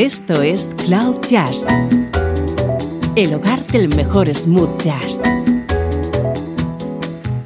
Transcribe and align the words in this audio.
Esto 0.00 0.40
es 0.40 0.74
Cloud 0.86 1.20
Jazz, 1.28 1.66
el 3.16 3.34
hogar 3.34 3.66
del 3.66 3.94
mejor 3.94 4.34
smooth 4.34 4.80
jazz, 4.80 5.20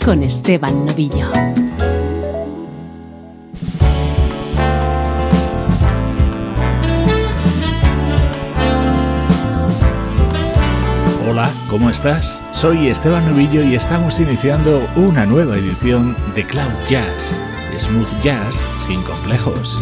con 0.05 0.23
Esteban 0.23 0.87
Novillo. 0.87 1.33
Hola, 11.29 11.51
¿cómo 11.69 11.91
estás? 11.91 12.41
Soy 12.53 12.87
Esteban 12.87 13.27
Novillo 13.27 13.65
y 13.65 13.75
estamos 13.75 14.21
iniciando 14.21 14.89
una 14.95 15.27
nueva 15.27 15.57
edición 15.57 16.17
de 16.37 16.47
Cloud 16.47 16.71
Jazz, 16.89 17.37
smooth 17.77 18.23
jazz 18.23 18.65
sin 18.79 19.03
complejos. 19.03 19.81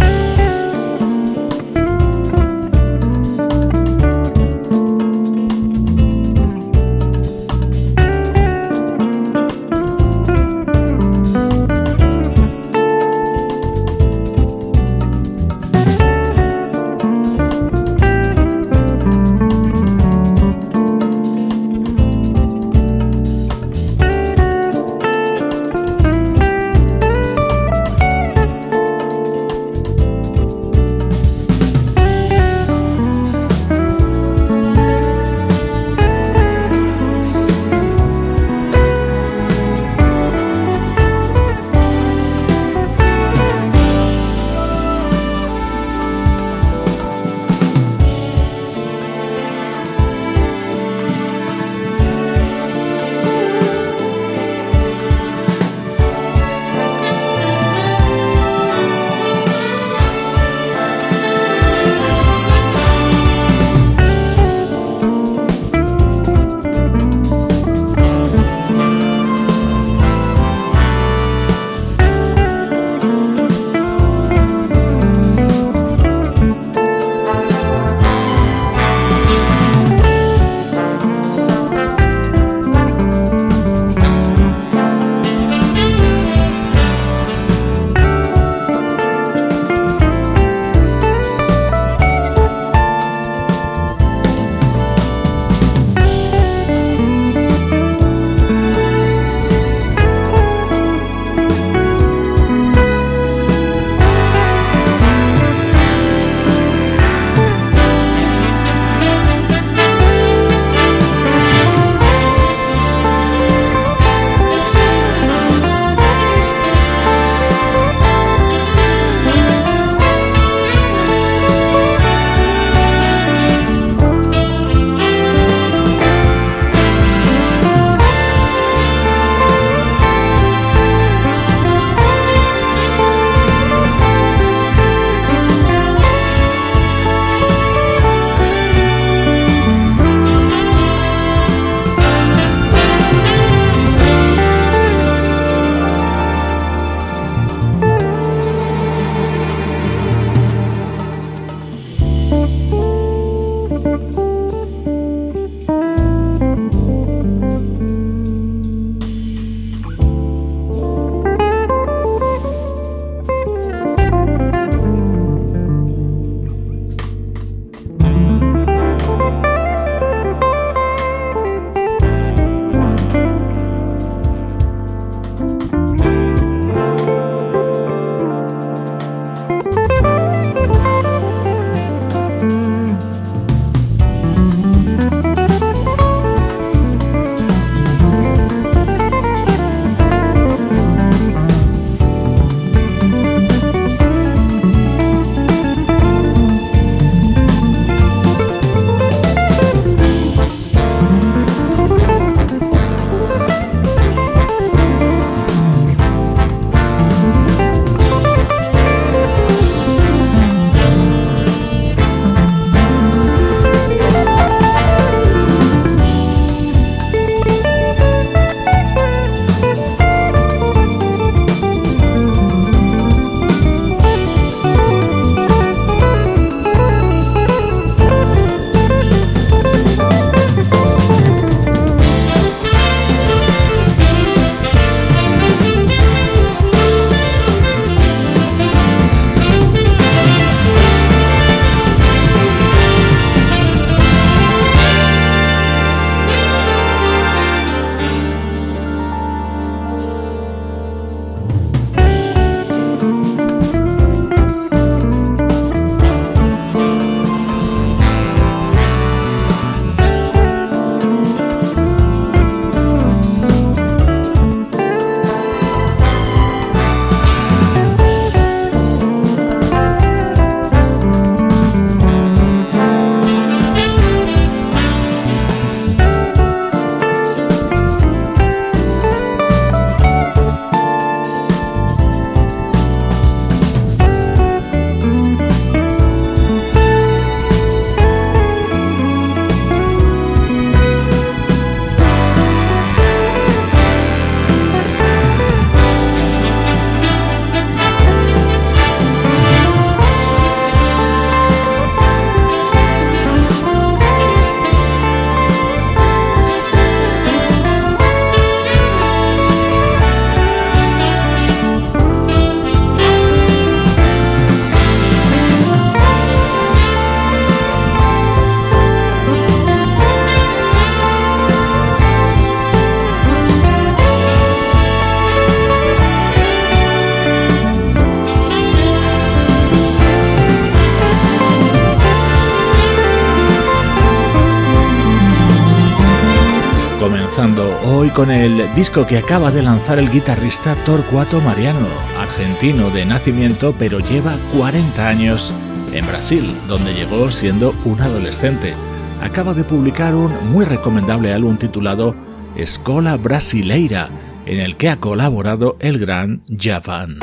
Con 338.14 338.30
el 338.30 338.74
disco 338.74 339.06
que 339.06 339.18
acaba 339.18 339.50
de 339.50 339.62
lanzar 339.62 339.98
el 339.98 340.10
guitarrista 340.10 340.74
Torcuato 340.84 341.40
Mariano, 341.40 341.86
argentino 342.18 342.90
de 342.90 343.06
nacimiento 343.06 343.74
pero 343.78 344.00
lleva 344.00 344.36
40 344.56 345.08
años 345.08 345.54
en 345.92 346.06
Brasil, 346.06 346.54
donde 346.68 346.94
llegó 346.94 347.30
siendo 347.30 347.74
un 347.84 348.00
adolescente. 348.00 348.74
Acaba 349.22 349.54
de 349.54 349.64
publicar 349.64 350.14
un 350.14 350.32
muy 350.50 350.64
recomendable 350.64 351.32
álbum 351.32 351.56
titulado 351.56 352.14
Escola 352.56 353.16
Brasileira, 353.16 354.10
en 354.46 354.58
el 354.58 354.76
que 354.76 354.90
ha 354.90 354.96
colaborado 355.00 355.76
el 355.80 355.98
gran 355.98 356.42
Javan. 356.58 357.18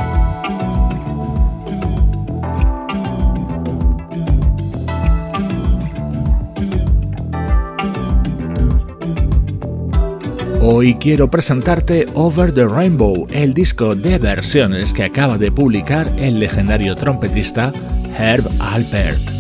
Hoy 10.72 10.94
quiero 10.94 11.32
presentarte 11.32 12.06
Over 12.14 12.54
the 12.54 12.68
Rainbow, 12.68 13.26
el 13.32 13.56
disco 13.56 13.96
de 13.96 14.20
versiones 14.20 14.94
que 14.94 15.04
acaba 15.04 15.40
de 15.40 15.52
publicar 15.52 16.08
el 16.20 16.40
legendario 16.40 16.96
trompetista 16.96 17.74
Herb 18.16 18.48
Alpert. 18.60 19.39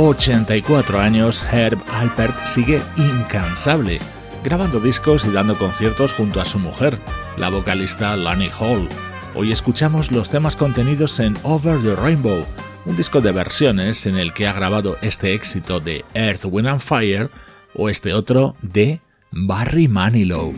84 0.00 1.00
años, 1.00 1.44
Herb 1.50 1.80
Alpert 1.90 2.46
sigue 2.46 2.80
incansable, 2.96 3.98
grabando 4.44 4.78
discos 4.78 5.24
y 5.24 5.32
dando 5.32 5.58
conciertos 5.58 6.12
junto 6.12 6.40
a 6.40 6.44
su 6.44 6.60
mujer, 6.60 7.00
la 7.36 7.50
vocalista 7.50 8.16
Lani 8.16 8.48
Hall. 8.60 8.88
Hoy 9.34 9.50
escuchamos 9.50 10.12
los 10.12 10.30
temas 10.30 10.54
contenidos 10.54 11.18
en 11.18 11.36
Over 11.42 11.82
the 11.82 11.96
Rainbow, 11.96 12.44
un 12.84 12.96
disco 12.96 13.20
de 13.20 13.32
versiones 13.32 14.06
en 14.06 14.16
el 14.16 14.32
que 14.32 14.46
ha 14.46 14.52
grabado 14.52 14.96
este 15.02 15.34
éxito 15.34 15.80
de 15.80 16.04
Earth, 16.14 16.44
Wind 16.44 16.68
and 16.68 16.80
Fire 16.80 17.28
o 17.74 17.88
este 17.88 18.14
otro 18.14 18.54
de 18.62 19.00
Barry 19.32 19.88
Manilow. 19.88 20.54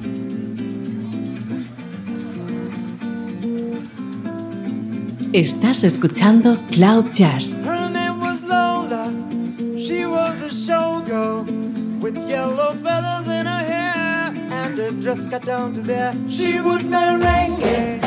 Estás 5.33 5.85
escuchando 5.85 6.59
Cloud 6.71 7.07
Jazz 7.15 7.63
dress 15.01 15.27
got 15.27 15.43
down 15.43 15.73
to 15.73 15.81
there. 15.81 16.13
She 16.29 16.61
would 16.61 16.83
merengue 16.83 18.03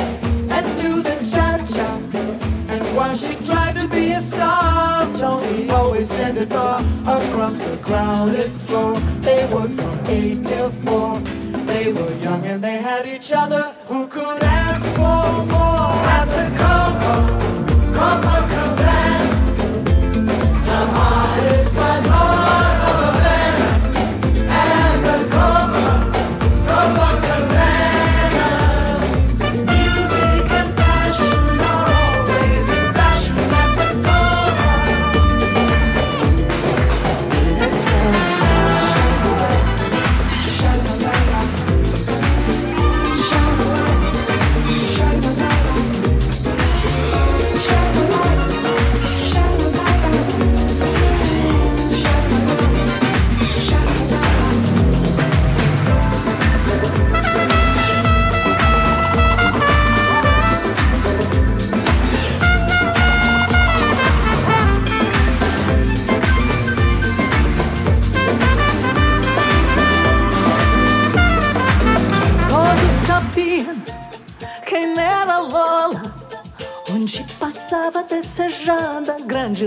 and 0.56 0.66
do 0.82 1.02
the 1.02 1.16
cha-cha. 1.32 1.90
And 2.70 2.84
while 2.96 3.16
she 3.16 3.36
tried 3.46 3.78
to 3.80 3.88
be 3.88 4.12
a 4.12 4.20
star, 4.20 5.12
Tony 5.14 5.70
always 5.70 6.10
standed 6.10 6.50
far 6.50 6.80
across 7.02 7.68
a 7.68 7.78
crowded 7.78 8.52
floor. 8.52 8.96
They 9.22 9.46
worked 9.54 9.80
from 9.82 10.00
eight 10.08 10.46
till 10.46 10.70
four. 10.70 11.18
They 11.66 11.92
were 11.92 12.16
young 12.18 12.46
and 12.46 12.64
they 12.64 12.78
had 12.78 13.06
each 13.06 13.34
other. 13.34 13.76
Who 13.88 14.08
could 14.08 14.42
ask 14.42 14.90
for 14.92 15.26
more 15.54 15.94
at 16.20 16.28
the 16.38 16.48
Coco, 16.62 17.16
Coco 17.98 18.43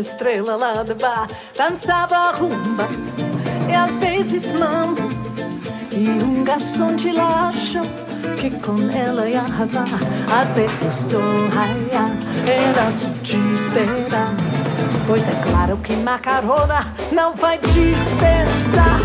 estrela 0.06 0.56
lá 0.56 0.82
de 0.84 0.94
bar, 0.94 1.26
dançava 1.56 2.30
rumba 2.32 2.86
e 3.68 3.74
às 3.74 3.96
vezes 3.96 4.52
mambo. 4.52 5.02
E 5.92 6.08
um 6.22 6.44
garçom 6.44 6.94
de 6.94 7.10
lá 7.10 7.48
achou 7.48 7.82
que 8.36 8.50
com 8.60 8.76
ela 8.96 9.28
ia 9.28 9.40
arrasar 9.40 9.88
até 10.40 10.66
o 10.86 10.92
sol 10.92 11.48
raiar. 11.52 12.10
Era 12.46 12.90
só 12.90 13.08
te 13.22 13.38
esperar. 13.52 14.34
Pois 15.06 15.28
é 15.28 15.34
claro 15.48 15.76
que 15.78 15.96
macarona 15.96 16.94
não 17.12 17.34
vai 17.34 17.58
dispensar. 17.58 19.00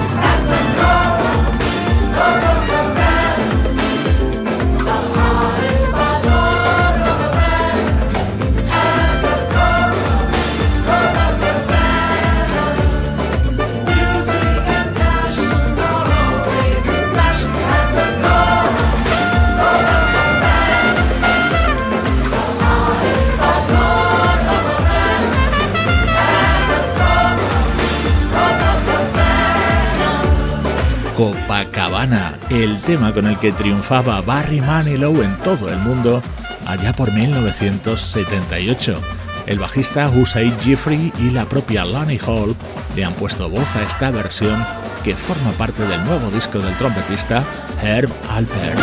El 32.50 32.82
tema 32.82 33.14
con 33.14 33.28
el 33.28 33.38
que 33.38 33.52
triunfaba 33.52 34.22
Barry 34.22 34.60
Manilow 34.60 35.22
en 35.22 35.38
todo 35.38 35.70
el 35.70 35.78
mundo 35.78 36.20
allá 36.66 36.94
por 36.94 37.12
1978. 37.12 39.00
El 39.46 39.60
bajista 39.60 40.10
Hussein 40.10 40.52
Jeffrey 40.62 41.14
y 41.20 41.30
la 41.30 41.46
propia 41.46 41.86
Lonnie 41.86 42.20
Hall 42.26 42.56
le 42.96 43.06
han 43.06 43.14
puesto 43.14 43.48
voz 43.50 43.68
a 43.76 43.84
esta 43.84 44.10
versión 44.10 44.66
que 45.04 45.16
forma 45.16 45.52
parte 45.52 45.84
del 45.84 46.04
nuevo 46.04 46.32
disco 46.32 46.58
del 46.58 46.76
trompetista 46.78 47.44
Herb 47.84 48.12
Alpert. 48.32 48.80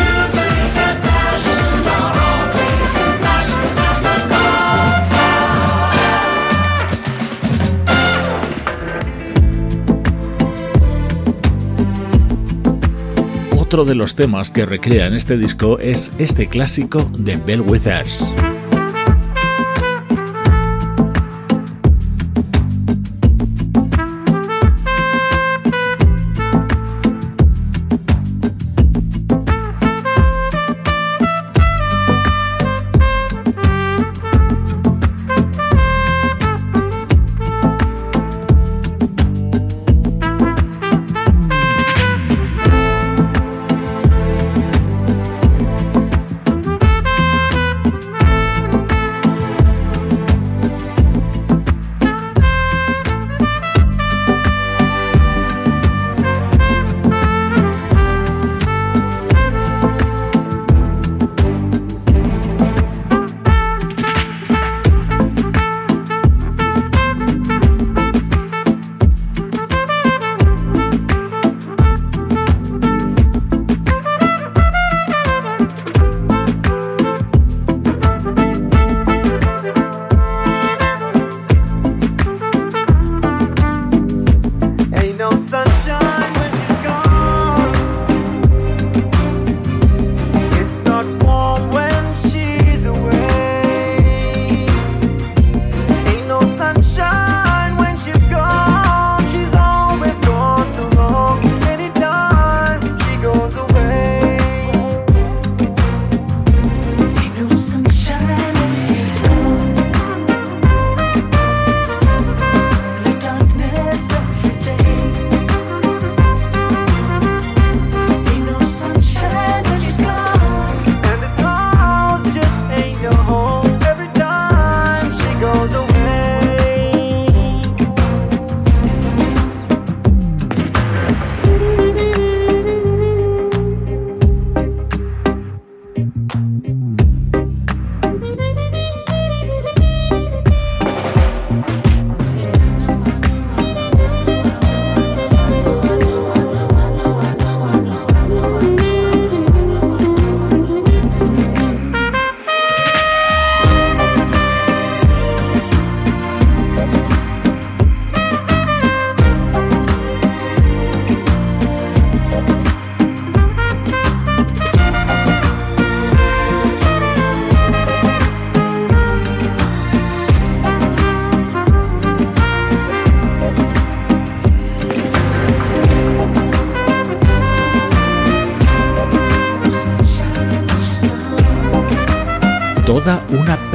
Otro 13.69 13.85
de 13.85 13.95
los 13.95 14.15
temas 14.15 14.51
que 14.51 14.65
recrea 14.65 15.09
en 15.09 15.13
este 15.13 15.37
disco 15.37 15.79
es 15.79 16.11
este 16.17 16.47
clásico 16.47 17.07
de 17.19 17.37
Bell 17.37 17.61
Withers. 17.61 18.33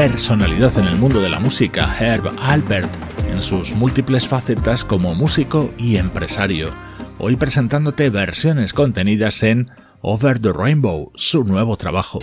Personalidad 0.10 0.78
en 0.78 0.88
el 0.88 0.98
mundo 0.98 1.22
de 1.22 1.30
la 1.30 1.40
música, 1.40 1.96
Herb 1.98 2.30
Albert, 2.38 2.94
en 3.32 3.42
sus 3.42 3.74
múltiples 3.74 4.28
facetas 4.28 4.84
como 4.84 5.16
músico 5.16 5.74
y 5.78 5.96
empresario. 5.96 6.72
Hoy 7.20 7.38
presentándote 7.38 8.10
versiones 8.10 8.74
contenidas 8.74 9.42
en 9.44 9.72
Over 10.02 10.40
the 10.40 10.52
Rainbow, 10.52 11.14
su 11.16 11.46
nuevo 11.46 11.78
trabajo. 11.78 12.20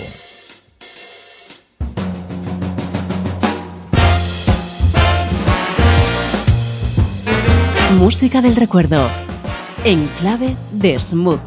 Música 7.99 8.43
del 8.43 8.57
recuerdo, 8.57 9.09
en 9.85 10.07
clave 10.19 10.55
de 10.73 10.99
smooth. 10.99 11.41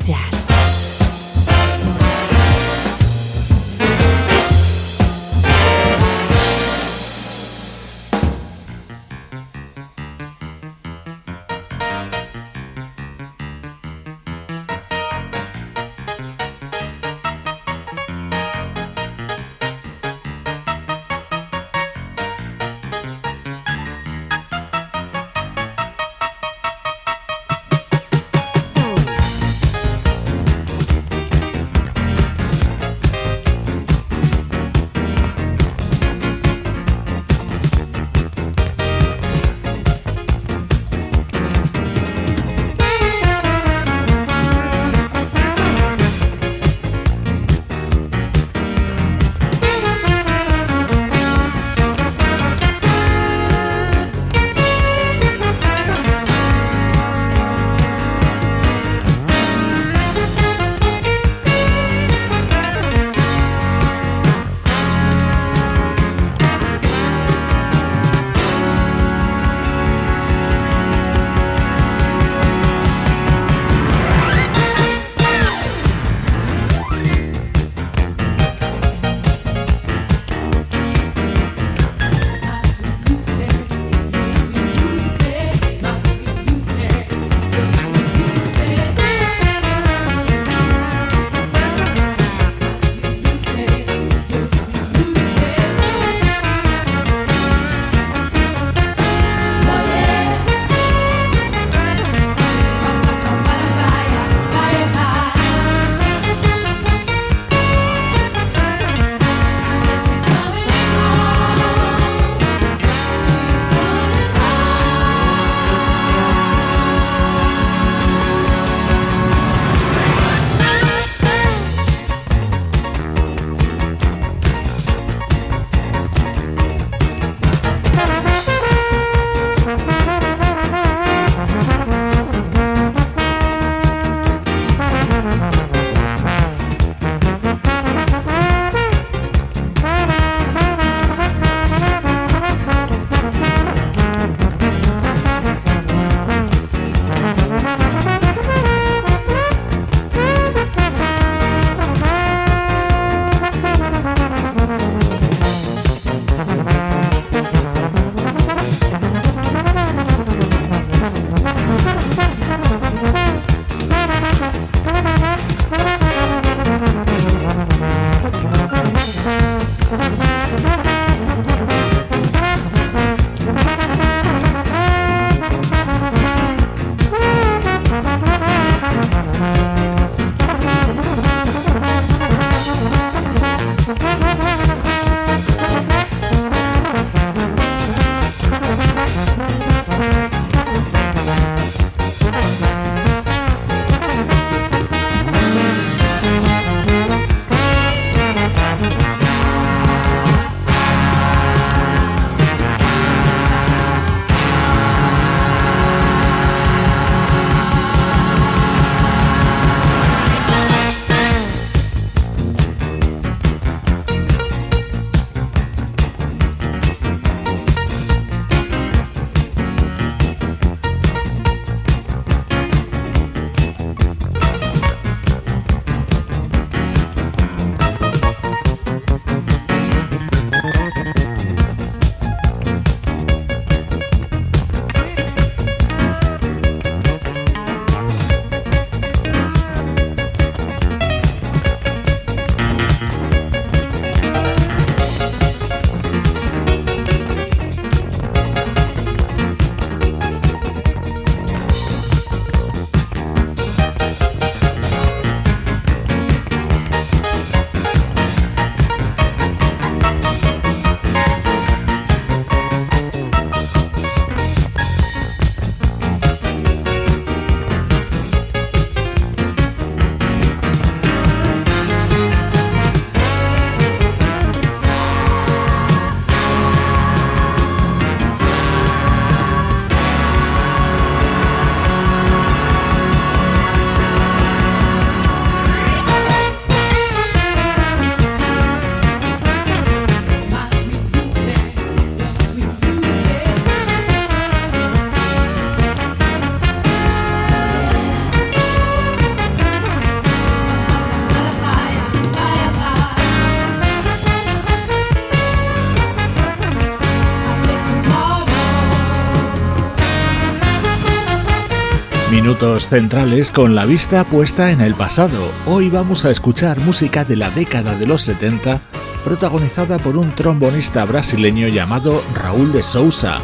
Centrales 312.63 313.51
con 313.51 313.75
la 313.75 313.85
vista 313.85 314.23
puesta 314.23 314.71
en 314.71 314.79
el 314.79 314.95
pasado. 314.95 315.51
Hoy 315.65 315.89
vamos 315.89 316.23
a 316.23 316.31
escuchar 316.31 316.79
música 316.79 317.25
de 317.25 317.35
la 317.35 317.49
década 317.49 317.97
de 317.97 318.07
los 318.07 318.21
70 318.21 318.79
protagonizada 319.25 319.99
por 319.99 320.15
un 320.15 320.33
trombonista 320.33 321.03
brasileño 321.03 321.67
llamado 321.67 322.23
Raúl 322.33 322.71
de 322.71 322.81
Sousa. 322.81 323.39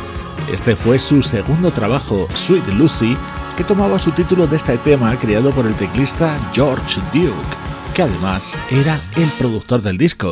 Este 0.54 0.74
fue 0.74 1.00
su 1.00 1.22
segundo 1.22 1.70
trabajo, 1.70 2.30
Sweet 2.34 2.66
Lucy, 2.70 3.18
que 3.58 3.66
tomaba 3.66 4.00
su 4.00 4.12
título 4.12 4.48
de 4.48 4.56
este 4.56 4.78
tema 4.78 5.14
creado 5.18 5.52
por 5.52 5.68
el 5.68 5.76
teclista 5.76 6.40
George 6.54 7.02
Duke, 7.14 7.34
que 7.94 8.04
además 8.04 8.58
era 8.72 8.98
el 9.18 9.28
productor 9.38 9.82
del 9.82 9.98
disco. 9.98 10.32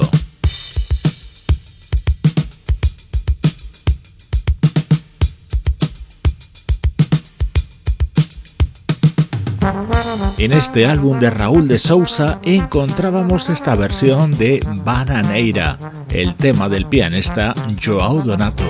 En 10.47 10.53
este 10.53 10.85
álbum 10.85 11.19
de 11.19 11.29
Raúl 11.29 11.67
de 11.67 11.77
Sousa 11.77 12.39
encontrábamos 12.41 13.49
esta 13.49 13.75
versión 13.75 14.31
de 14.31 14.65
Bananeira, 14.85 15.77
el 16.09 16.35
tema 16.35 16.69
del 16.69 16.85
pianista 16.85 17.53
Joao 17.83 18.21
Donato. 18.21 18.63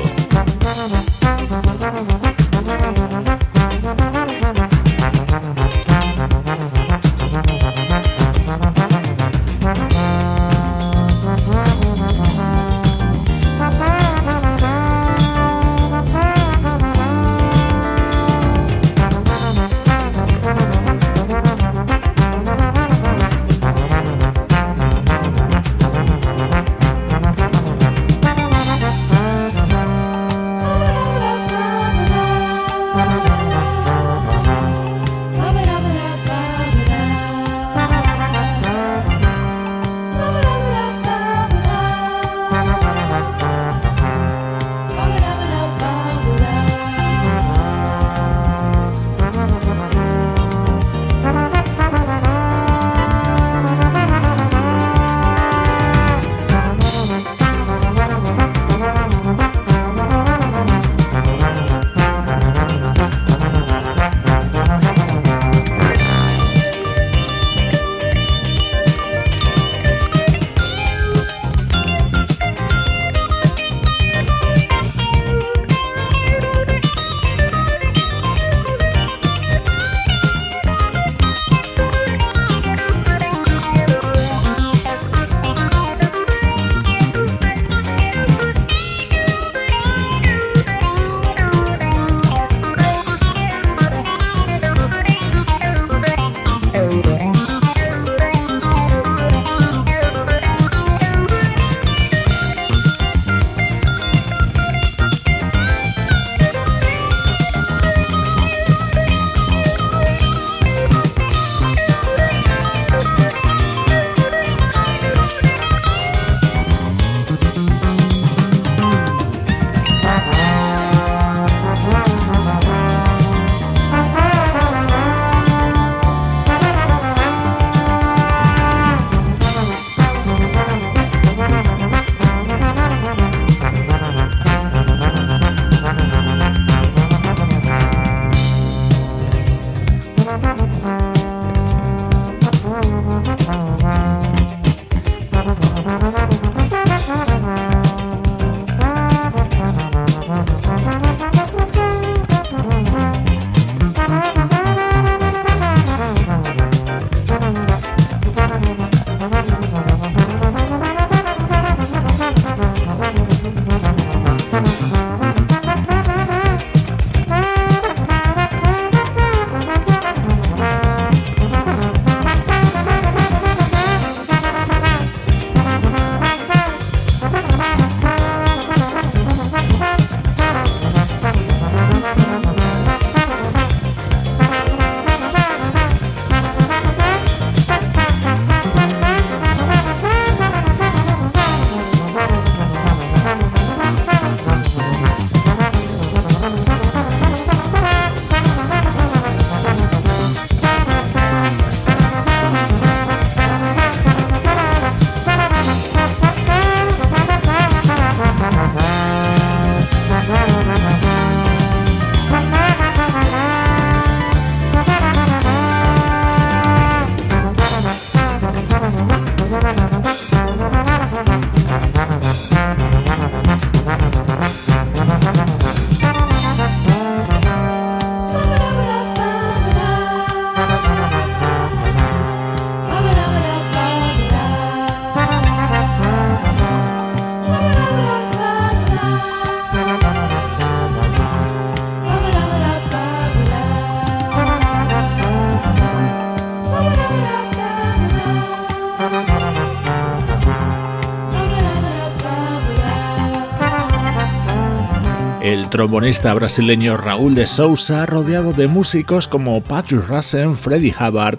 Trombonista 255.77 256.33
brasileño 256.33 256.97
Raúl 256.97 257.35
de 257.35 257.45
Sousa, 257.45 258.07
rodeado 258.07 258.51
de 258.51 258.67
músicos 258.67 259.27
como 259.27 259.61
Patrick 259.61 260.07
Russen, 260.07 260.57
Freddie 260.57 260.95
Hubbard, 260.99 261.37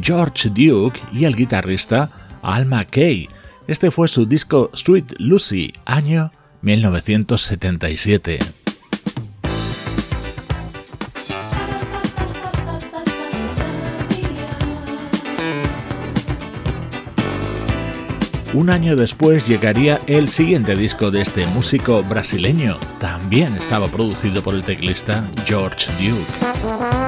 George 0.00 0.48
Duke 0.48 0.98
y 1.12 1.26
el 1.26 1.36
guitarrista 1.36 2.08
Alma 2.40 2.86
Kay. 2.86 3.28
Este 3.66 3.90
fue 3.90 4.08
su 4.08 4.24
disco 4.24 4.70
Sweet 4.72 5.16
Lucy, 5.18 5.74
año 5.84 6.30
1977. 6.62 8.63
Un 18.54 18.70
año 18.70 18.94
después 18.94 19.48
llegaría 19.48 19.98
el 20.06 20.28
siguiente 20.28 20.76
disco 20.76 21.10
de 21.10 21.22
este 21.22 21.44
músico 21.48 22.04
brasileño. 22.04 22.78
También 23.00 23.52
estaba 23.56 23.88
producido 23.88 24.42
por 24.44 24.54
el 24.54 24.62
teclista 24.62 25.28
George 25.44 25.90
Duke. 25.98 27.03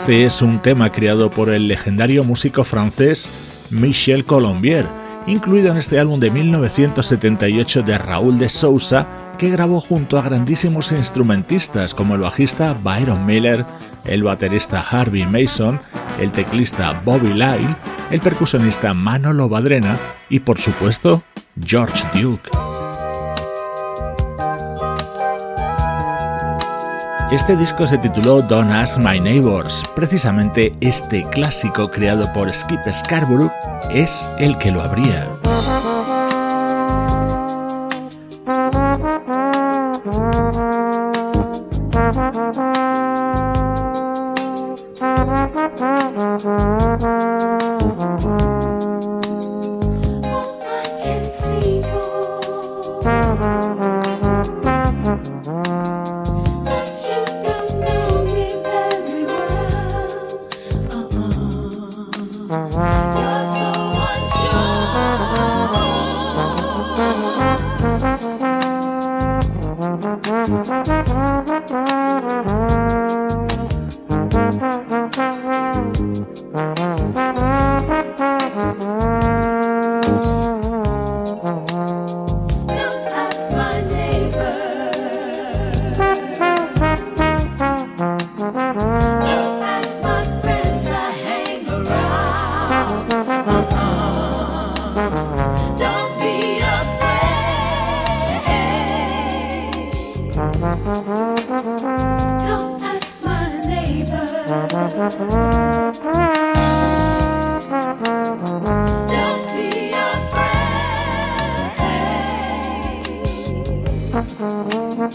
Este 0.00 0.24
es 0.24 0.40
un 0.40 0.62
tema 0.62 0.90
creado 0.90 1.30
por 1.30 1.50
el 1.50 1.68
legendario 1.68 2.24
músico 2.24 2.64
francés 2.64 3.30
Michel 3.68 4.24
Colombier, 4.24 4.86
incluido 5.26 5.70
en 5.70 5.76
este 5.76 6.00
álbum 6.00 6.18
de 6.18 6.30
1978 6.30 7.82
de 7.82 7.98
Raúl 7.98 8.38
de 8.38 8.48
Sousa, 8.48 9.06
que 9.36 9.50
grabó 9.50 9.78
junto 9.82 10.18
a 10.18 10.22
grandísimos 10.22 10.90
instrumentistas 10.92 11.92
como 11.92 12.14
el 12.14 12.22
bajista 12.22 12.72
Byron 12.72 13.26
Miller, 13.26 13.66
el 14.06 14.22
baterista 14.22 14.80
Harvey 14.80 15.26
Mason, 15.26 15.78
el 16.18 16.32
teclista 16.32 17.02
Bobby 17.04 17.34
Lyle, 17.34 17.76
el 18.10 18.20
percusionista 18.20 18.94
Manolo 18.94 19.50
Badrena 19.50 19.98
y 20.30 20.40
por 20.40 20.58
supuesto 20.58 21.22
George 21.62 22.02
Duke. 22.18 22.48
Este 27.32 27.56
disco 27.56 27.86
se 27.86 27.96
tituló 27.96 28.42
Don't 28.42 28.72
Ask 28.72 28.98
My 28.98 29.20
Neighbors. 29.20 29.84
Precisamente 29.94 30.74
este 30.80 31.22
clásico 31.30 31.88
creado 31.88 32.30
por 32.32 32.52
Skip 32.52 32.80
Scarborough 32.92 33.52
es 33.88 34.28
el 34.40 34.58
que 34.58 34.72
lo 34.72 34.82
abría. 34.82 35.28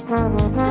Mm-hmm. 0.08 0.65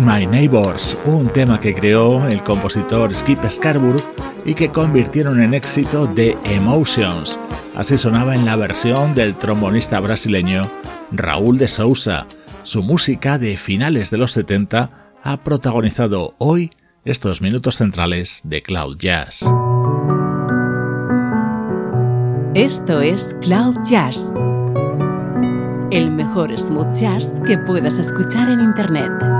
My 0.00 0.26
Neighbors, 0.26 0.96
un 1.04 1.28
tema 1.28 1.60
que 1.60 1.74
creó 1.74 2.26
el 2.26 2.42
compositor 2.42 3.14
Skip 3.14 3.44
Scarborough 3.48 4.02
y 4.46 4.54
que 4.54 4.70
convirtieron 4.70 5.42
en 5.42 5.52
éxito 5.52 6.08
The 6.08 6.36
Emotions. 6.44 7.38
Así 7.74 7.98
sonaba 7.98 8.34
en 8.34 8.46
la 8.46 8.56
versión 8.56 9.14
del 9.14 9.34
trombonista 9.34 10.00
brasileño 10.00 10.70
Raúl 11.12 11.58
de 11.58 11.68
Sousa. 11.68 12.26
Su 12.62 12.82
música 12.82 13.38
de 13.38 13.56
finales 13.56 14.10
de 14.10 14.18
los 14.18 14.32
70 14.32 15.12
ha 15.22 15.36
protagonizado 15.38 16.34
hoy 16.38 16.70
estos 17.04 17.42
minutos 17.42 17.76
centrales 17.76 18.40
de 18.44 18.62
Cloud 18.62 18.96
Jazz. 18.98 19.42
Esto 22.54 23.00
es 23.00 23.36
Cloud 23.42 23.76
Jazz, 23.84 24.32
el 25.90 26.10
mejor 26.10 26.58
smooth 26.58 26.94
jazz 26.94 27.40
que 27.46 27.58
puedas 27.58 27.98
escuchar 27.98 28.50
en 28.50 28.60
Internet 28.60 29.39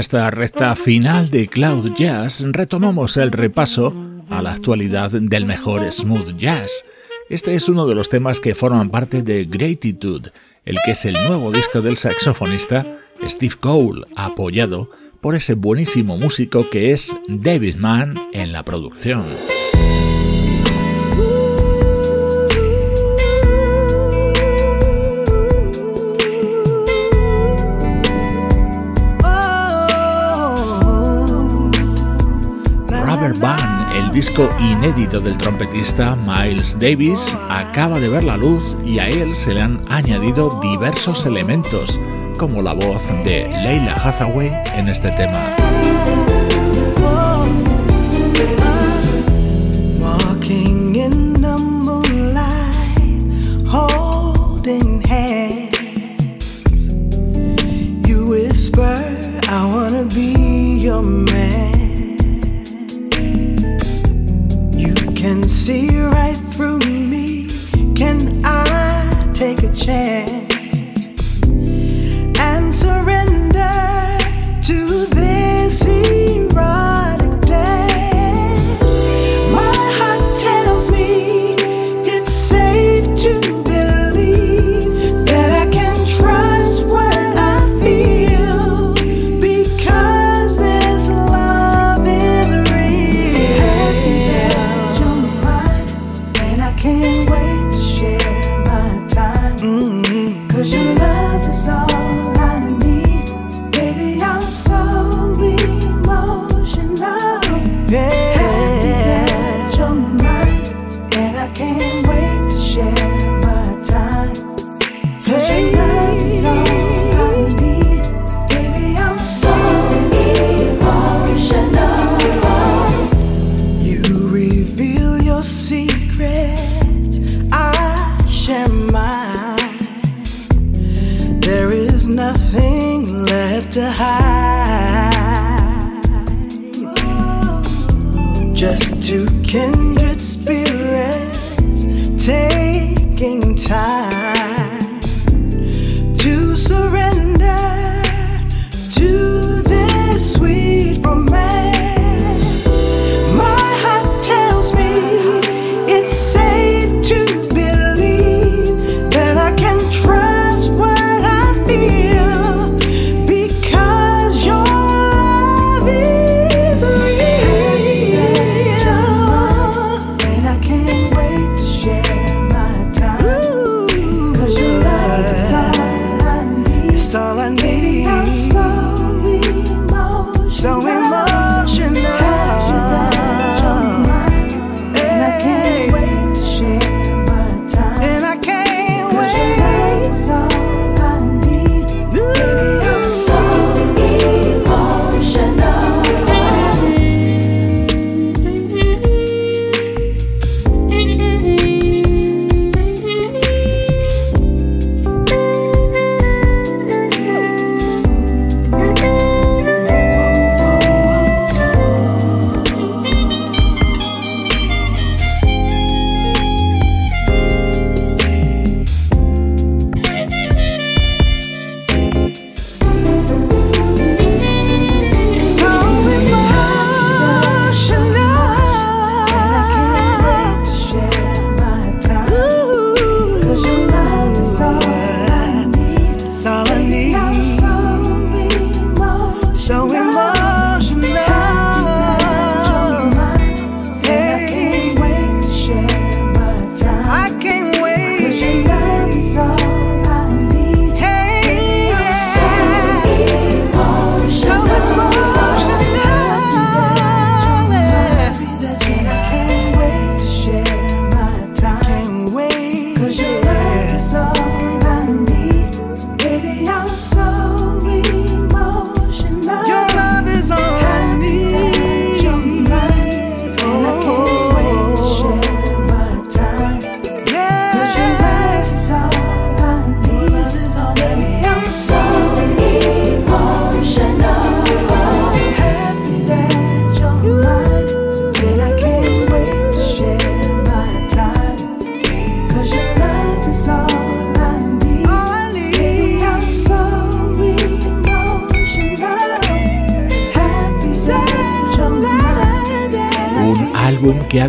Esta 0.00 0.30
recta 0.30 0.74
final 0.76 1.28
de 1.28 1.46
Cloud 1.46 1.92
Jazz 1.94 2.42
retomamos 2.52 3.18
el 3.18 3.30
repaso 3.30 3.92
a 4.30 4.40
la 4.40 4.52
actualidad 4.52 5.10
del 5.10 5.44
mejor 5.44 5.92
smooth 5.92 6.38
jazz. 6.38 6.86
Este 7.28 7.54
es 7.54 7.68
uno 7.68 7.86
de 7.86 7.94
los 7.94 8.08
temas 8.08 8.40
que 8.40 8.54
forman 8.54 8.88
parte 8.88 9.22
de 9.22 9.44
Gratitude, 9.44 10.32
el 10.64 10.78
que 10.86 10.92
es 10.92 11.04
el 11.04 11.12
nuevo 11.12 11.52
disco 11.52 11.82
del 11.82 11.98
saxofonista 11.98 12.86
Steve 13.28 13.56
Cole, 13.60 14.06
apoyado 14.16 14.88
por 15.20 15.34
ese 15.34 15.52
buenísimo 15.52 16.16
músico 16.16 16.70
que 16.70 16.92
es 16.92 17.14
David 17.28 17.76
Mann 17.76 18.18
en 18.32 18.52
la 18.52 18.62
producción. 18.62 19.26
Disco 34.20 34.50
inédito 34.60 35.18
del 35.18 35.38
trompetista 35.38 36.14
Miles 36.14 36.78
Davis, 36.78 37.34
acaba 37.48 37.98
de 37.98 38.10
ver 38.10 38.22
la 38.22 38.36
luz 38.36 38.76
y 38.84 38.98
a 38.98 39.08
él 39.08 39.34
se 39.34 39.54
le 39.54 39.62
han 39.62 39.82
añadido 39.88 40.60
diversos 40.60 41.24
elementos, 41.24 41.98
como 42.36 42.60
la 42.60 42.74
voz 42.74 43.02
de 43.24 43.48
Leila 43.48 43.94
Hathaway 43.94 44.52
en 44.76 44.88
este 44.88 45.10
tema. 45.12 45.69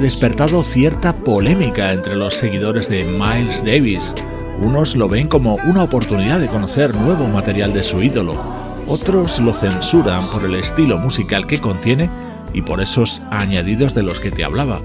Despertado 0.02 0.64
cierta 0.64 1.16
polémica 1.16 1.94
entre 1.94 2.16
los 2.16 2.34
seguidores 2.34 2.90
de 2.90 3.04
Miles 3.04 3.64
Davis. 3.64 4.16
Unos 4.60 4.96
lo 4.96 5.08
ven 5.08 5.28
como 5.28 5.56
una 5.68 5.84
oportunidad 5.84 6.40
de 6.40 6.48
conocer 6.48 6.94
nuevo 6.96 7.28
material 7.28 7.74
de 7.74 7.84
su 7.84 8.02
ídolo, 8.02 8.36
otros 8.88 9.40
lo 9.40 9.54
censuran 9.54 10.26
por 10.28 10.44
el 10.44 10.56
estilo 10.56 10.98
musical 10.98 11.48
que 11.48 11.60
contiene 11.60 12.10
y 12.54 12.64
por 12.64 12.82
esos 12.82 13.22
añadidos 13.30 13.94
de 13.94 14.04
los 14.04 14.20
que 14.20 14.32
te 14.32 14.44
hablaba. 14.44 14.80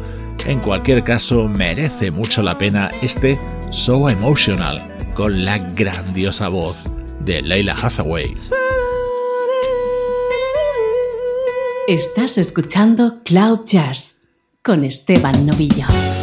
En 0.47 0.61
cualquier 0.61 1.03
caso, 1.03 1.49
merece 1.49 2.11
mucho 2.11 2.43
la 2.43 2.57
pena 2.59 2.91
este 3.03 3.39
So 3.71 4.09
Emotional, 4.09 4.87
con 5.15 5.45
la 5.45 5.59
grandiosa 5.59 6.49
voz 6.49 6.77
de 7.25 7.43
Leila 7.43 7.75
Hathaway. 7.75 8.35
Estás 11.89 12.37
escuchando 12.39 13.21
Cloud 13.25 13.61
Jazz 13.65 14.26
con 14.67 14.83
Esteban 14.83 15.47
Novillo. 15.47 16.16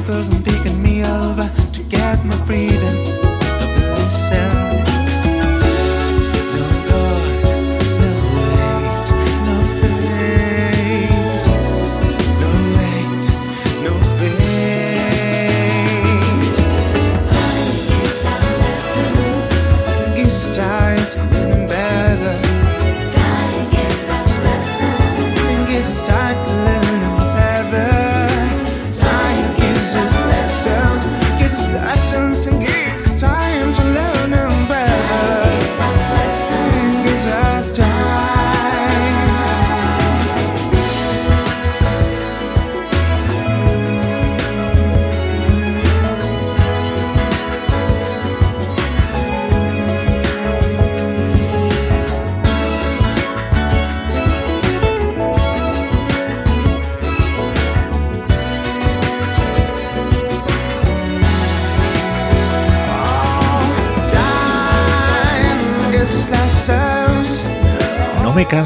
cause 0.00 0.32
I'm 0.34 0.41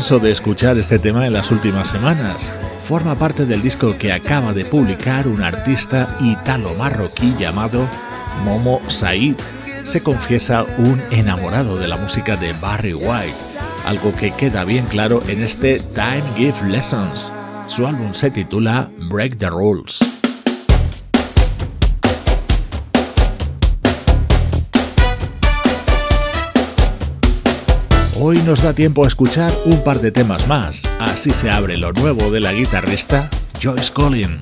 de 0.07 0.31
escuchar 0.31 0.79
este 0.79 1.01
tema 1.01 1.27
en 1.27 1.33
las 1.33 1.51
últimas 1.51 1.89
semanas. 1.89 2.53
Forma 2.85 3.17
parte 3.17 3.45
del 3.45 3.61
disco 3.61 3.93
que 3.99 4.13
acaba 4.13 4.53
de 4.53 4.65
publicar 4.65 5.27
un 5.27 5.43
artista 5.43 6.17
italo-marroquí 6.21 7.35
llamado 7.37 7.89
Momo 8.45 8.81
Said. 8.87 9.35
Se 9.83 10.05
confiesa 10.05 10.65
un 10.79 11.03
enamorado 11.11 11.77
de 11.77 11.89
la 11.89 11.97
música 11.97 12.37
de 12.37 12.53
Barry 12.53 12.95
White, 12.95 13.35
algo 13.85 14.15
que 14.15 14.31
queda 14.31 14.65
bien 14.65 14.87
claro 14.87 15.25
en 15.27 15.43
este 15.43 15.81
Time 15.81 16.23
Give 16.37 16.69
Lessons. 16.71 17.33
Su 17.67 17.85
álbum 17.85 18.15
se 18.15 18.31
titula 18.31 18.89
Break 19.11 19.39
the 19.39 19.51
Rules. 19.51 20.06
Hoy 28.29 28.39
nos 28.39 28.61
da 28.61 28.73
tiempo 28.73 29.05
a 29.05 29.07
escuchar 29.07 29.53
un 29.67 29.85
par 29.85 30.01
de 30.01 30.11
temas 30.11 30.49
más, 30.49 30.91
así 30.99 31.31
se 31.31 31.49
abre 31.49 31.77
lo 31.77 31.93
nuevo 31.93 32.29
de 32.29 32.41
la 32.41 32.53
guitarrista 32.53 33.31
Joyce 33.63 33.93
Collin. 33.93 34.41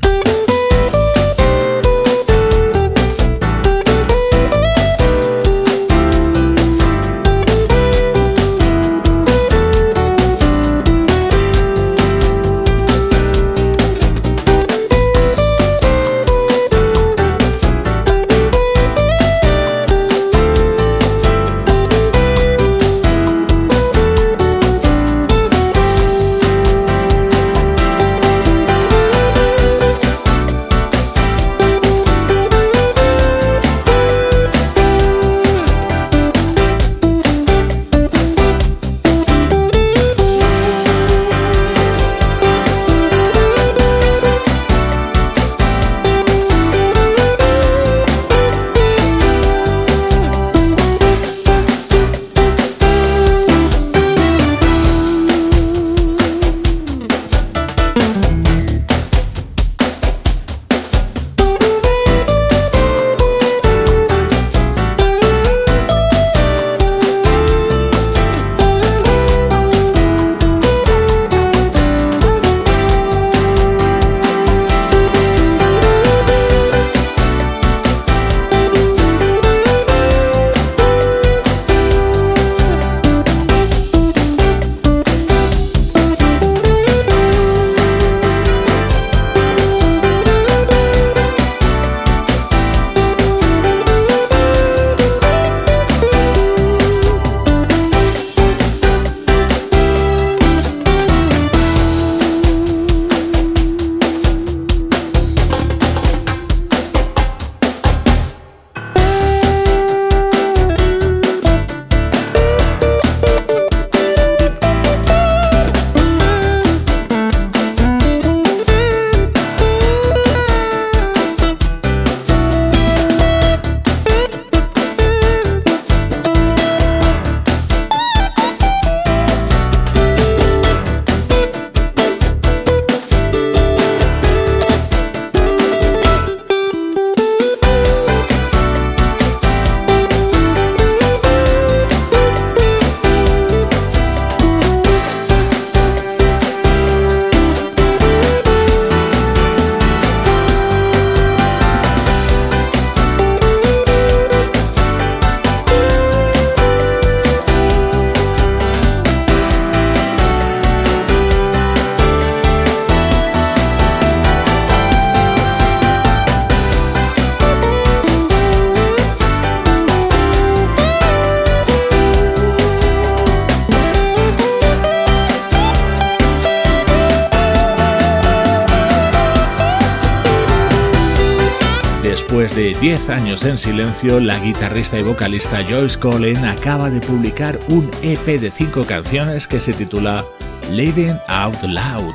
10 183.44 183.52
años 183.52 183.66
en 183.66 183.72
silencio, 183.72 184.20
la 184.20 184.38
guitarrista 184.38 184.98
y 184.98 185.02
vocalista 185.02 185.62
Joyce 185.68 185.98
Cullen 186.00 186.46
acaba 186.46 186.88
de 186.88 187.00
publicar 187.00 187.60
un 187.68 187.90
EP 188.02 188.40
de 188.40 188.50
5 188.50 188.84
canciones 188.86 189.46
que 189.46 189.60
se 189.60 189.74
titula 189.74 190.24
Living 190.70 191.14
Out 191.28 191.62
Loud. 191.62 192.14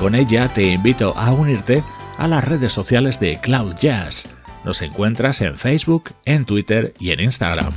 Con 0.00 0.16
ella 0.16 0.48
te 0.52 0.64
invito 0.64 1.16
a 1.16 1.32
unirte 1.32 1.84
a 2.18 2.26
las 2.26 2.42
redes 2.42 2.72
sociales 2.72 3.20
de 3.20 3.38
Cloud 3.40 3.76
Jazz. 3.78 4.26
Nos 4.64 4.82
encuentras 4.82 5.42
en 5.42 5.56
Facebook, 5.56 6.10
en 6.24 6.44
Twitter 6.44 6.92
y 6.98 7.12
en 7.12 7.20
Instagram. 7.20 7.72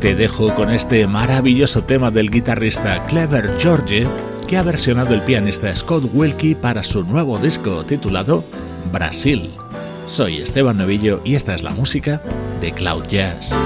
Te 0.00 0.14
dejo 0.14 0.54
con 0.54 0.70
este 0.70 1.06
maravilloso 1.06 1.84
tema 1.84 2.10
del 2.10 2.30
guitarrista 2.30 3.02
Clever 3.06 3.54
George 3.58 4.06
que 4.52 4.58
ha 4.58 4.62
versionado 4.62 5.14
el 5.14 5.22
pianista 5.22 5.74
Scott 5.74 6.10
Wilkie 6.12 6.54
para 6.54 6.82
su 6.82 7.04
nuevo 7.04 7.38
disco 7.38 7.86
titulado 7.86 8.44
Brasil. 8.92 9.50
Soy 10.06 10.42
Esteban 10.42 10.76
Novillo 10.76 11.22
y 11.24 11.36
esta 11.36 11.54
es 11.54 11.62
la 11.62 11.70
música 11.70 12.20
de 12.60 12.70
Cloud 12.70 13.06
Jazz. 13.08 13.58